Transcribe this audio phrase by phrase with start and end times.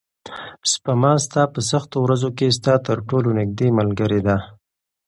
[0.71, 4.37] سپما ستا په سختو ورځو کې ستا تر ټولو نږدې ملګرې ده.